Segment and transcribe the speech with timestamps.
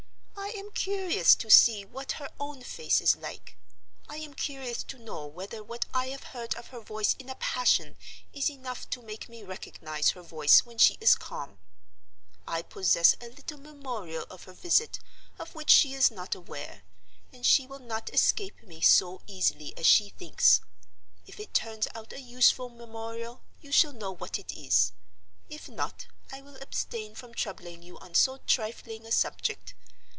[0.43, 3.55] I am curious to see what her own face is like.
[4.09, 7.35] I am curious to know whether what I have heard of her voice in a
[7.35, 7.95] passion
[8.33, 11.59] is enough to make me recognize her voice when she is calm.
[12.47, 14.99] I possess a little memorial of her visit
[15.39, 16.83] of which she is not aware,
[17.31, 20.59] and she will not escape me so easily as she thinks.
[21.27, 24.91] If it turns out a useful memorial, you shall know what it is.
[25.49, 29.75] If not, I will abstain from troubling you on so trifling a subject.